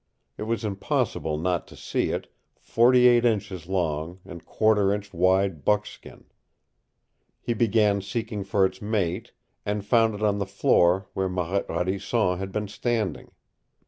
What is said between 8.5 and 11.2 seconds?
its mate, and found it on the floor